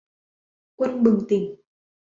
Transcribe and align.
Quân 0.75 1.03
bừng 1.03 1.19
tỉnh 1.29 1.55